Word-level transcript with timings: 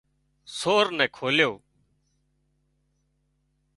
سور 0.57 0.85
نين 0.97 1.07
کوليو 1.17 1.51